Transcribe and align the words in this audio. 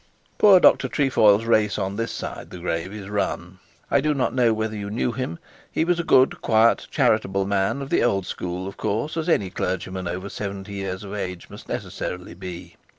Poor 0.39 0.59
Dr 0.59 0.87
Trefoil's 0.87 1.45
race 1.45 1.77
on 1.77 1.95
this 1.95 2.11
side 2.11 2.45
of 2.45 2.49
the 2.49 2.57
grave 2.57 2.91
is 2.91 3.07
run. 3.07 3.59
I 3.91 4.01
do 4.01 4.15
not 4.15 4.33
know 4.33 4.51
whether 4.51 4.75
you 4.75 4.89
knew 4.89 5.11
him. 5.11 5.37
He 5.71 5.85
was 5.85 5.99
a 5.99 6.03
good, 6.03 6.41
quiet, 6.41 6.87
charitable 6.89 7.45
man, 7.45 7.83
of 7.83 7.91
the 7.91 8.03
old 8.03 8.25
school 8.25 8.67
of 8.67 8.77
course, 8.77 9.15
as 9.15 9.29
any 9.29 9.51
clergyman 9.51 10.07
over 10.07 10.27
seventy 10.27 10.73
years 10.73 11.03
of 11.03 11.13
age 11.13 11.51
must 11.51 11.69
necessarily 11.69 12.33
be. 12.33 12.77